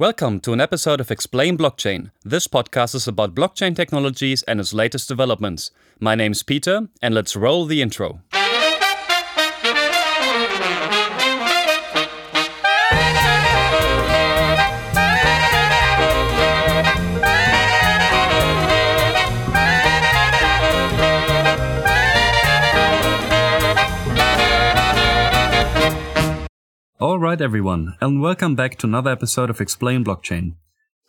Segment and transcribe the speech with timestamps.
[0.00, 2.10] Welcome to an episode of Explain Blockchain.
[2.24, 5.72] This podcast is about blockchain technologies and its latest developments.
[5.98, 8.22] My name's Peter, and let's roll the intro.
[27.00, 30.56] Alright everyone, and welcome back to another episode of Explain Blockchain.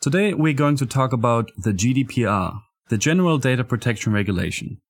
[0.00, 4.80] Today we're going to talk about the GDPR, the General Data Protection Regulation.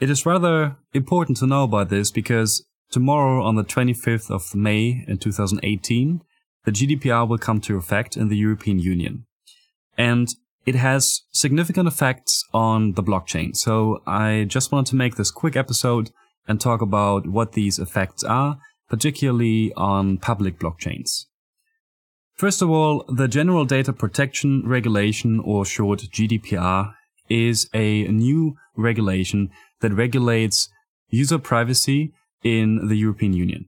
[0.00, 5.04] It is rather important to know about this because tomorrow on the 25th of May
[5.06, 6.22] in 2018,
[6.64, 9.26] the GDPR will come to effect in the European Union.
[9.98, 10.28] And
[10.64, 13.54] it has significant effects on the blockchain.
[13.54, 16.10] So I just wanted to make this quick episode
[16.46, 18.56] and talk about what these effects are
[18.88, 21.26] particularly on public blockchains.
[22.34, 26.94] First of all, the General Data Protection Regulation, or short GDPR,
[27.28, 30.68] is a new regulation that regulates
[31.08, 32.12] user privacy
[32.42, 33.66] in the European Union.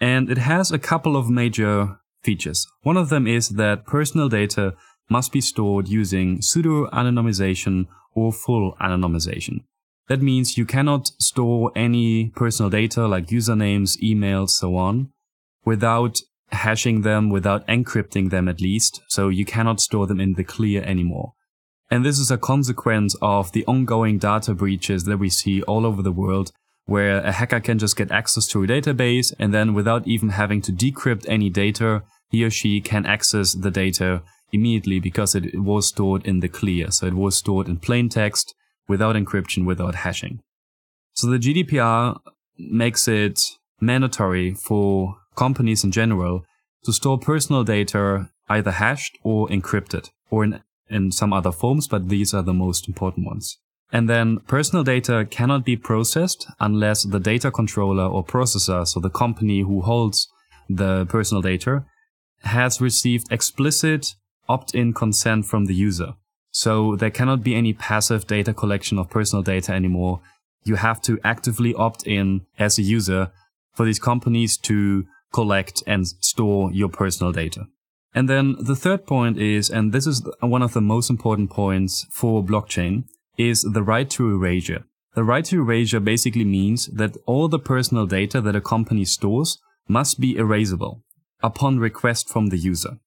[0.00, 2.66] And it has a couple of major features.
[2.82, 4.74] One of them is that personal data
[5.10, 9.64] must be stored using pseudo-anonymization or full anonymization.
[10.08, 15.10] That means you cannot store any personal data like usernames, emails, so on,
[15.64, 16.20] without
[16.52, 19.00] hashing them, without encrypting them at least.
[19.08, 21.32] So you cannot store them in the clear anymore.
[21.90, 26.02] And this is a consequence of the ongoing data breaches that we see all over
[26.02, 26.50] the world,
[26.84, 30.60] where a hacker can just get access to a database and then without even having
[30.62, 35.88] to decrypt any data, he or she can access the data immediately because it was
[35.88, 36.90] stored in the clear.
[36.90, 38.54] So it was stored in plain text
[38.88, 40.40] without encryption, without hashing.
[41.12, 42.18] So the GDPR
[42.58, 43.40] makes it
[43.80, 46.44] mandatory for companies in general
[46.84, 52.08] to store personal data either hashed or encrypted or in, in some other forms, but
[52.08, 53.58] these are the most important ones.
[53.92, 59.10] And then personal data cannot be processed unless the data controller or processor, so the
[59.10, 60.28] company who holds
[60.68, 61.84] the personal data,
[62.42, 64.14] has received explicit
[64.48, 66.14] opt-in consent from the user.
[66.54, 70.20] So there cannot be any passive data collection of personal data anymore.
[70.62, 73.32] You have to actively opt in as a user
[73.72, 77.66] for these companies to collect and store your personal data.
[78.14, 82.06] And then the third point is, and this is one of the most important points
[82.12, 83.04] for blockchain,
[83.36, 84.84] is the right to erasure.
[85.16, 89.58] The right to erasure basically means that all the personal data that a company stores
[89.88, 91.02] must be erasable
[91.42, 93.00] upon request from the user.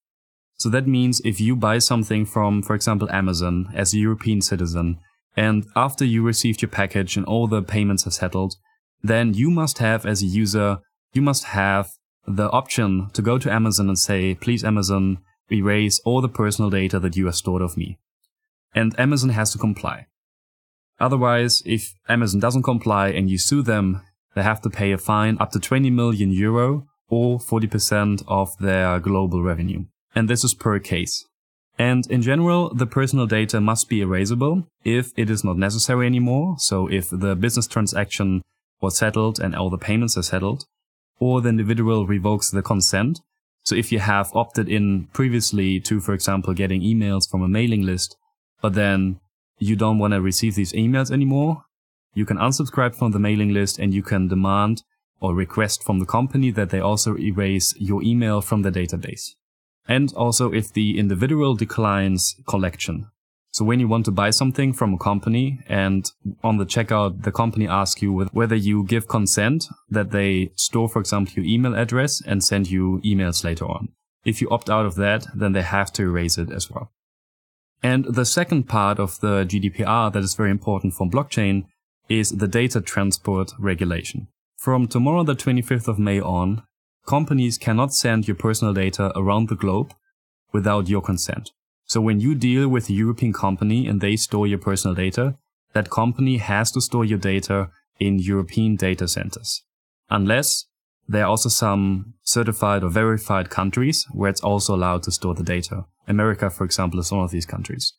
[0.57, 4.99] So that means if you buy something from, for example, Amazon as a European citizen,
[5.35, 8.55] and after you received your package and all the payments are settled,
[9.03, 10.79] then you must have, as a user,
[11.13, 11.91] you must have
[12.25, 15.19] the option to go to Amazon and say, please, Amazon,
[15.51, 17.99] erase all the personal data that you have stored of me.
[18.73, 20.07] And Amazon has to comply.
[20.99, 24.01] Otherwise, if Amazon doesn't comply and you sue them,
[24.33, 28.99] they have to pay a fine up to 20 million euro or 40% of their
[28.99, 29.85] global revenue
[30.17, 31.25] and this is per case.
[31.77, 36.55] And in general, the personal data must be erasable if it is not necessary anymore.
[36.57, 38.41] So if the business transaction
[38.81, 40.65] was settled and all the payments are settled,
[41.19, 43.21] or the individual revokes the consent.
[43.63, 47.83] So if you have opted in previously to, for example, getting emails from a mailing
[47.83, 48.17] list,
[48.59, 49.19] but then
[49.59, 51.63] you don't want to receive these emails anymore,
[52.15, 54.81] you can unsubscribe from the mailing list and you can demand
[55.19, 59.35] or request from the company that they also erase your email from the database
[59.87, 63.07] and also if the individual declines collection.
[63.51, 66.11] So when you want to buy something from a company and
[66.43, 70.99] on the checkout, the company asks you whether you give consent that they store, for
[70.99, 73.89] example, your email address and send you emails later on.
[74.25, 76.91] If you opt out of that, then they have to erase it as well.
[77.81, 81.65] And the second part of the GDPR that is very important for blockchain
[82.09, 84.27] is the data transport regulation.
[84.57, 86.63] From tomorrow, the 25th of May on,
[87.07, 89.93] companies cannot send your personal data around the globe
[90.51, 91.51] without your consent.
[91.85, 95.37] So when you deal with a European company and they store your personal data,
[95.73, 99.63] that company has to store your data in European data centers.
[100.09, 100.65] Unless
[101.07, 105.43] there are also some certified or verified countries where it's also allowed to store the
[105.43, 105.85] data.
[106.07, 107.93] America, for example, is one of these countries.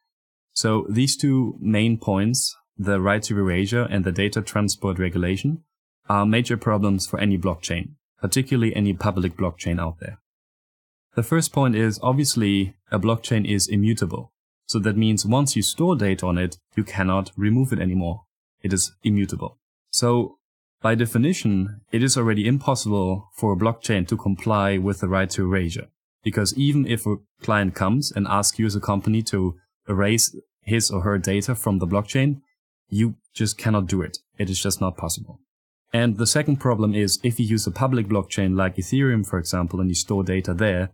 [0.53, 5.65] So these two main points, the right to erasure and the data transport regulation,
[6.11, 10.19] are major problems for any blockchain particularly any public blockchain out there.
[11.15, 14.32] The first point is obviously a blockchain is immutable.
[14.67, 18.23] So that means once you store data on it, you cannot remove it anymore.
[18.62, 19.59] It is immutable.
[19.91, 20.37] So
[20.81, 25.44] by definition, it is already impossible for a blockchain to comply with the right to
[25.44, 25.88] erasure.
[26.23, 29.56] Because even if a client comes and asks you as a company to
[29.88, 32.43] erase his or her data from the blockchain,
[32.88, 34.19] you just cannot do it.
[34.38, 35.41] It is just not possible.
[35.93, 39.81] And the second problem is if you use a public blockchain like Ethereum, for example,
[39.81, 40.90] and you store data there,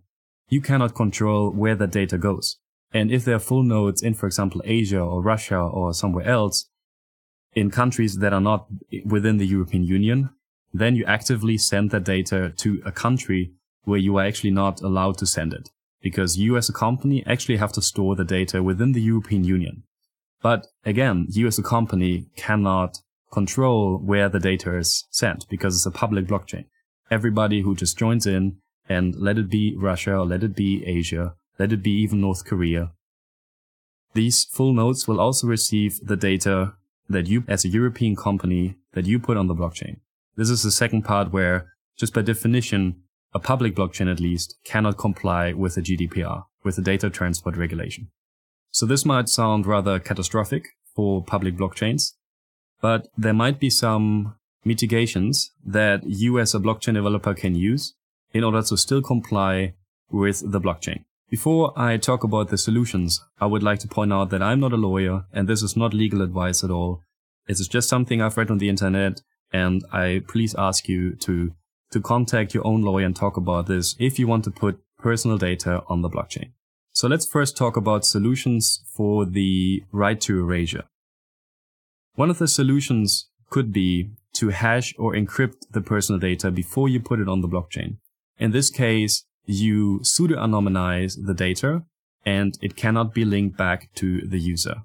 [0.49, 2.59] you cannot control where that data goes.
[2.93, 6.69] And if there are full nodes in, for example, Asia or Russia or somewhere else,
[7.55, 8.67] in countries that are not
[9.05, 10.31] within the European Union,
[10.73, 13.53] then you actively send that data to a country
[13.85, 15.71] where you are actually not allowed to send it.
[16.03, 19.85] Because you as a company actually have to store the data within the European Union.
[20.43, 22.99] But again, you as a company cannot
[23.35, 26.65] control where the data is sent because it's a public blockchain.
[27.11, 28.57] Everybody who just joins in
[28.89, 32.45] and let it be Russia or let it be Asia, let it be even North
[32.45, 32.93] Korea.
[34.15, 36.75] These full nodes will also receive the data
[37.09, 39.97] that you as a European company that you put on the blockchain.
[40.37, 43.03] This is the second part where just by definition,
[43.35, 48.09] a public blockchain at least cannot comply with the GDPR, with the data transport regulation.
[48.71, 50.65] So this might sound rather catastrophic
[50.95, 52.13] for public blockchains,
[52.85, 57.95] but there might be some mitigations that you as a blockchain developer can use
[58.35, 59.73] in order to still comply
[60.11, 61.03] with the blockchain.
[61.31, 64.75] Before I talk about the solutions, I would like to point out that I'm not
[64.75, 67.01] a lawyer and this is not legal advice at all.
[67.49, 71.55] It is just something I've read on the internet and I please ask you to,
[71.91, 75.39] to contact your own lawyer and talk about this if you want to put personal
[75.39, 76.51] data on the blockchain.
[76.93, 80.85] So let's first talk about solutions for the right to erasure.
[82.15, 87.01] One of the solutions could be to hash or encrypt the personal data before you
[87.01, 87.97] put it on the blockchain.
[88.39, 91.83] In this case, you pseudo-anonymize the data
[92.25, 94.83] and it cannot be linked back to the user.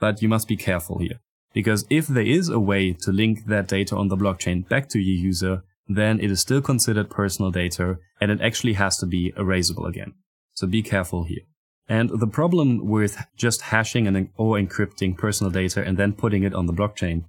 [0.00, 1.20] But you must be careful here.
[1.52, 4.98] Because if there is a way to link that data on the blockchain back to
[4.98, 9.32] your user, then it is still considered personal data and it actually has to be
[9.32, 10.14] erasable again.
[10.54, 11.42] So be careful here.
[11.88, 16.54] And the problem with just hashing and or encrypting personal data and then putting it
[16.54, 17.24] on the blockchain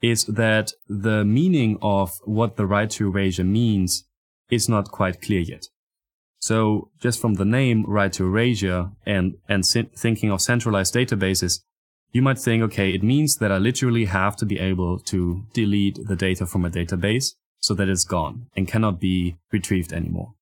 [0.00, 4.04] is that the meaning of what the right to erasure means
[4.50, 5.66] is not quite clear yet.
[6.38, 11.60] So just from the name right to erasure and, and thinking of centralized databases,
[12.12, 15.98] you might think, okay, it means that I literally have to be able to delete
[16.06, 20.32] the data from a database so that it's gone and cannot be retrieved anymore.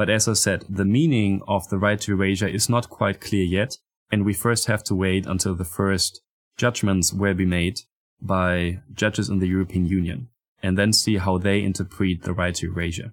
[0.00, 3.44] But as I said, the meaning of the right to erasure is not quite clear
[3.44, 3.76] yet,
[4.10, 6.22] and we first have to wait until the first
[6.56, 7.80] judgments will be made
[8.18, 10.28] by judges in the European Union,
[10.62, 13.12] and then see how they interpret the right to erasure.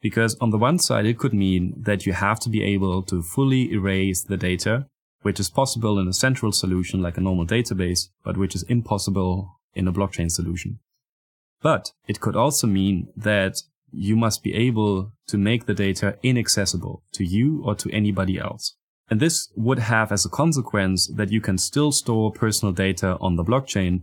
[0.00, 3.20] Because on the one side, it could mean that you have to be able to
[3.22, 4.86] fully erase the data,
[5.20, 9.60] which is possible in a central solution like a normal database, but which is impossible
[9.74, 10.78] in a blockchain solution.
[11.60, 13.58] But it could also mean that
[13.96, 18.76] you must be able to make the data inaccessible to you or to anybody else.
[19.10, 23.36] And this would have as a consequence that you can still store personal data on
[23.36, 24.02] the blockchain,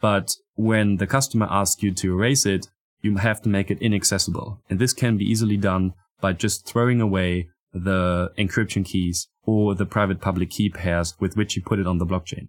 [0.00, 2.68] but when the customer asks you to erase it,
[3.02, 4.62] you have to make it inaccessible.
[4.70, 9.86] And this can be easily done by just throwing away the encryption keys or the
[9.86, 12.48] private public key pairs with which you put it on the blockchain.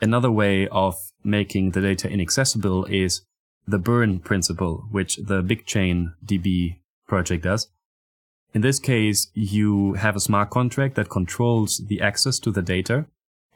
[0.00, 3.22] Another way of making the data inaccessible is
[3.66, 7.68] the burn principle, which the BigChain DB project does.
[8.52, 13.06] In this case, you have a smart contract that controls the access to the data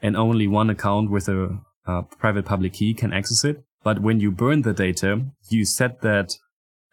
[0.01, 3.63] and only one account with a, a private public key can access it.
[3.83, 6.35] But when you burn the data, you set that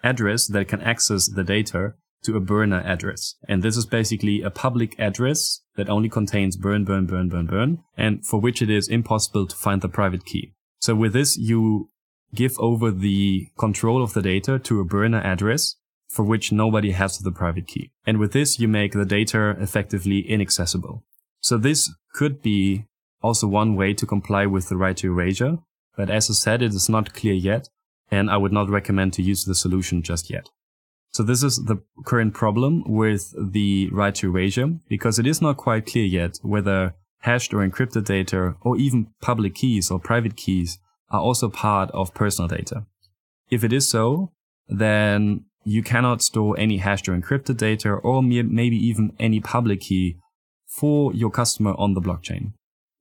[0.04, 3.34] address that can access the data to a burner address.
[3.48, 7.82] And this is basically a public address that only contains burn, burn, burn, burn, burn,
[7.96, 10.52] and for which it is impossible to find the private key.
[10.80, 11.90] So with this, you
[12.34, 15.76] give over the control of the data to a burner address
[16.08, 17.90] for which nobody has the private key.
[18.06, 21.04] And with this, you make the data effectively inaccessible.
[21.40, 22.86] So this could be
[23.22, 25.58] also one way to comply with the right to erasure.
[25.96, 27.68] But as I said, it is not clear yet,
[28.10, 30.48] and I would not recommend to use the solution just yet.
[31.12, 35.56] So this is the current problem with the right to erasure, because it is not
[35.56, 40.78] quite clear yet whether hashed or encrypted data, or even public keys or private keys,
[41.10, 42.86] are also part of personal data.
[43.50, 44.32] If it is so,
[44.68, 50.16] then you cannot store any hashed or encrypted data or maybe even any public key
[50.66, 52.52] for your customer on the blockchain.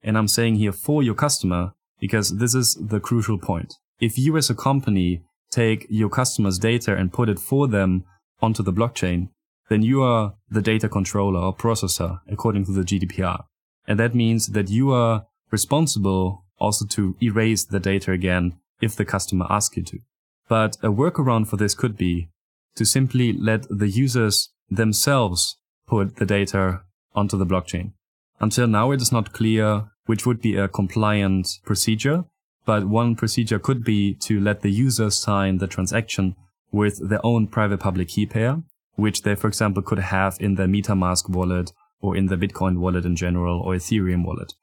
[0.03, 3.75] And I'm saying here for your customer because this is the crucial point.
[3.99, 8.03] If you as a company take your customer's data and put it for them
[8.41, 9.29] onto the blockchain,
[9.69, 13.43] then you are the data controller or processor according to the GDPR.
[13.87, 19.05] And that means that you are responsible also to erase the data again if the
[19.05, 19.99] customer asks you to.
[20.47, 22.29] But a workaround for this could be
[22.75, 25.57] to simply let the users themselves
[25.87, 26.81] put the data
[27.13, 27.93] onto the blockchain.
[28.39, 32.25] Until now, it is not clear which would be a compliant procedure,
[32.65, 36.35] but one procedure could be to let the user sign the transaction
[36.71, 38.61] with their own private public key pair,
[38.95, 41.71] which they, for example, could have in their MetaMask wallet
[42.01, 44.53] or in the Bitcoin wallet in general or Ethereum wallet.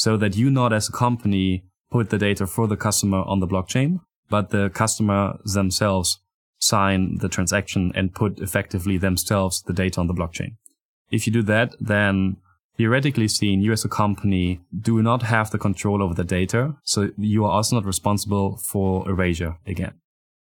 [0.00, 3.46] So that you not as a company put the data for the customer on the
[3.46, 6.20] blockchain, but the customer themselves
[6.58, 10.52] sign the transaction and put effectively themselves the data on the blockchain.
[11.10, 12.38] If you do that, then
[12.78, 16.76] theoretically seen, you as a company do not have the control over the data.
[16.82, 20.00] So you are also not responsible for erasure again.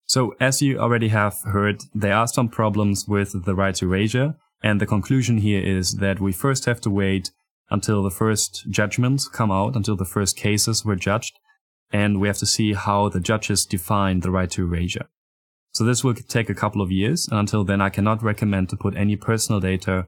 [0.07, 4.37] So as you already have heard, there are some problems with the right to erasure.
[4.63, 7.29] And the conclusion here is that we first have to wait
[7.69, 11.39] until the first judgments come out, until the first cases were judged.
[11.91, 15.07] And we have to see how the judges define the right to erasure.
[15.73, 17.27] So this will take a couple of years.
[17.27, 20.07] And until then, I cannot recommend to put any personal data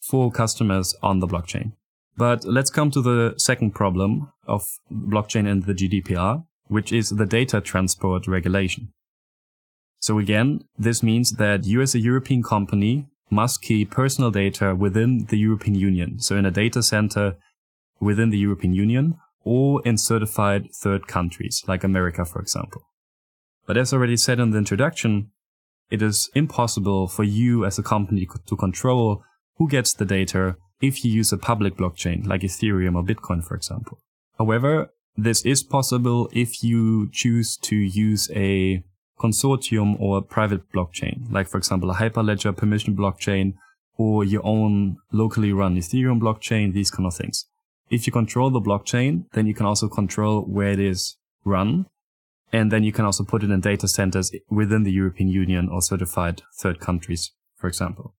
[0.00, 1.72] for customers on the blockchain.
[2.16, 7.26] But let's come to the second problem of blockchain and the GDPR, which is the
[7.26, 8.92] data transport regulation.
[10.00, 15.26] So again, this means that you as a European company must keep personal data within
[15.26, 16.18] the European Union.
[16.18, 17.36] So in a data center
[18.00, 22.82] within the European Union or in certified third countries, like America, for example.
[23.66, 25.30] But as already said in the introduction,
[25.90, 29.22] it is impossible for you as a company to control
[29.56, 33.54] who gets the data if you use a public blockchain like Ethereum or Bitcoin, for
[33.56, 33.98] example.
[34.38, 38.84] However, this is possible if you choose to use a
[39.18, 43.54] consortium or private blockchain, like for example, a Hyperledger permission blockchain
[43.96, 47.46] or your own locally run Ethereum blockchain, these kind of things.
[47.90, 51.86] If you control the blockchain, then you can also control where it is run.
[52.52, 55.82] And then you can also put it in data centers within the European Union or
[55.82, 58.14] certified third countries, for example.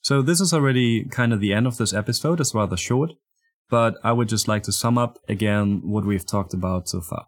[0.00, 2.40] So this is already kind of the end of this episode.
[2.40, 3.12] It's rather short,
[3.68, 7.26] but I would just like to sum up again what we've talked about so far.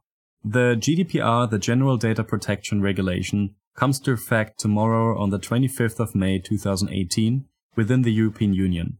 [0.50, 6.14] The GDPR, the General Data Protection Regulation, comes to effect tomorrow on the 25th of
[6.14, 7.44] May 2018
[7.76, 8.96] within the European Union.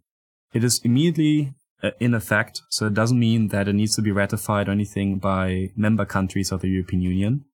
[0.53, 4.13] It is immediately uh, in effect, so it doesn't mean that it needs to be
[4.13, 7.47] ratified or anything by member countries of the European Union.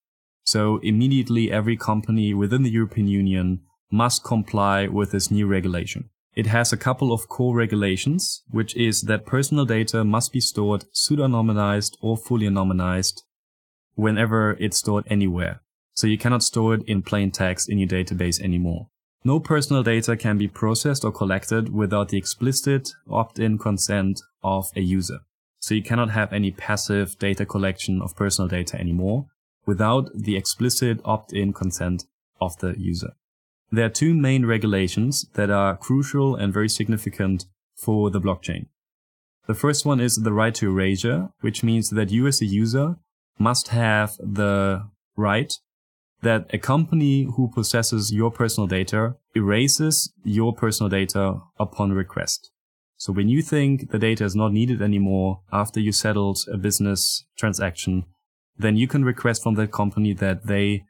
[0.42, 3.60] So immediately every company within the European Union
[3.92, 6.10] must comply with this new regulation.
[6.34, 10.84] It has a couple of core regulations, which is that personal data must be stored
[10.92, 13.22] pseudonymized or fully anonymized
[13.94, 15.60] whenever it's stored anywhere.
[15.94, 18.88] So you cannot store it in plain text in your database anymore.
[19.24, 24.80] No personal data can be processed or collected without the explicit opt-in consent of a
[24.80, 25.20] user.
[25.60, 29.26] So you cannot have any passive data collection of personal data anymore
[29.64, 32.04] without the explicit opt-in consent
[32.38, 33.12] of the user.
[33.72, 38.66] There are two main regulations that are crucial and very significant for the blockchain.
[39.46, 42.96] The first one is the right to erasure, which means that you as a user
[43.38, 45.52] must have the right
[46.22, 52.50] that a company who possesses your personal data erases your personal data upon request.
[52.96, 57.24] So when you think the data is not needed anymore after you settled a business
[57.36, 58.04] transaction,
[58.56, 60.84] then you can request from that company that they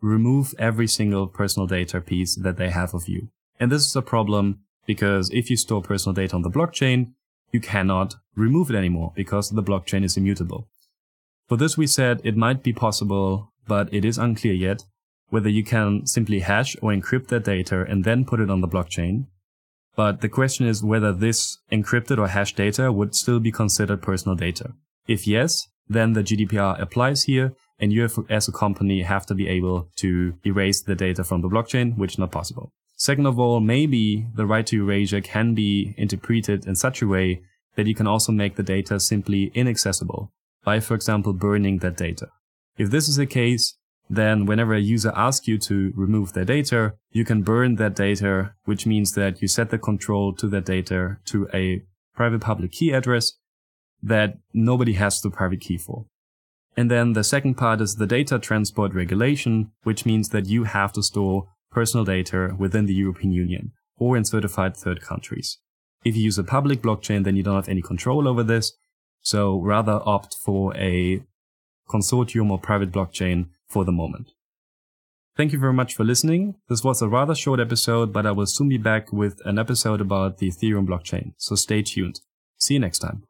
[0.00, 3.28] remove every single personal data piece that they have of you.
[3.60, 7.12] And this is a problem because if you store personal data on the blockchain,
[7.52, 10.68] you cannot remove it anymore because the blockchain is immutable.
[11.48, 14.84] For this, we said it might be possible, but it is unclear yet
[15.30, 18.68] whether you can simply hash or encrypt that data and then put it on the
[18.68, 19.26] blockchain.
[19.96, 24.36] But the question is whether this encrypted or hashed data would still be considered personal
[24.36, 24.72] data.
[25.06, 29.48] If yes, then the GDPR applies here and you as a company have to be
[29.48, 32.70] able to erase the data from the blockchain, which is not possible.
[32.96, 37.42] Second of all, maybe the right to erasure can be interpreted in such a way
[37.76, 40.32] that you can also make the data simply inaccessible
[40.68, 42.28] by, for example, burning that data.
[42.76, 43.64] If this is the case,
[44.20, 46.80] then whenever a user asks you to remove their data,
[47.18, 48.32] you can burn that data,
[48.70, 51.00] which means that you set the control to that data
[51.32, 51.64] to a
[52.14, 53.26] private public key address
[54.12, 56.04] that nobody has the private key for.
[56.76, 60.92] And then the second part is the data transport regulation, which means that you have
[60.92, 65.48] to store personal data within the European Union or in certified third countries.
[66.04, 68.66] If you use a public blockchain, then you don't have any control over this.
[69.20, 71.22] So rather opt for a
[71.88, 74.32] consortium or private blockchain for the moment.
[75.36, 76.56] Thank you very much for listening.
[76.68, 80.00] This was a rather short episode, but I will soon be back with an episode
[80.00, 81.32] about the Ethereum blockchain.
[81.36, 82.20] So stay tuned.
[82.58, 83.22] See you next time.